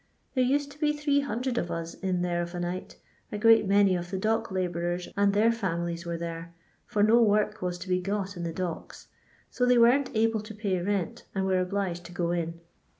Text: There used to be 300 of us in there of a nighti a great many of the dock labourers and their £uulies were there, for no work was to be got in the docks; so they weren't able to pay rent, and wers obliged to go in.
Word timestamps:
There 0.33 0.43
used 0.43 0.71
to 0.71 0.79
be 0.79 0.93
300 0.97 1.59
of 1.59 1.69
us 1.69 1.93
in 1.93 2.23
there 2.23 2.41
of 2.41 2.55
a 2.55 2.59
nighti 2.59 2.95
a 3.31 3.37
great 3.37 3.67
many 3.67 3.95
of 3.95 4.09
the 4.09 4.17
dock 4.17 4.49
labourers 4.49 5.07
and 5.15 5.31
their 5.31 5.51
£uulies 5.51 6.07
were 6.07 6.17
there, 6.17 6.55
for 6.87 7.03
no 7.03 7.21
work 7.21 7.61
was 7.61 7.77
to 7.77 7.87
be 7.87 8.01
got 8.01 8.35
in 8.35 8.41
the 8.41 8.51
docks; 8.51 9.09
so 9.51 9.63
they 9.67 9.77
weren't 9.77 10.09
able 10.15 10.39
to 10.41 10.55
pay 10.55 10.81
rent, 10.81 11.25
and 11.35 11.45
wers 11.45 11.61
obliged 11.67 12.03
to 12.07 12.11
go 12.13 12.31
in. 12.31 12.59